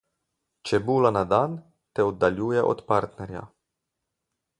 Čebula 0.67 1.09
na 1.17 1.23
dan 1.33 1.51
te 1.93 2.01
oddaljuje 2.11 2.61
od 2.71 2.79
partnerja. 2.93 3.45